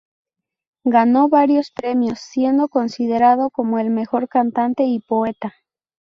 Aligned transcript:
Ganó 0.87 1.29
varios 1.29 1.69
premios 1.69 2.17
siendo 2.21 2.69
considerado 2.69 3.51
como 3.51 3.77
el 3.77 3.91
mejor 3.91 4.27
cantante 4.29 4.83
y 4.85 4.99
poeta. 4.99 5.53